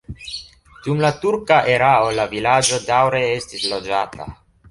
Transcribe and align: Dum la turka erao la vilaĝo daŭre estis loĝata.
Dum 0.87 1.01
la 1.03 1.11
turka 1.25 1.57
erao 1.73 2.09
la 2.21 2.25
vilaĝo 2.33 2.81
daŭre 2.87 3.23
estis 3.35 3.67
loĝata. 3.75 4.31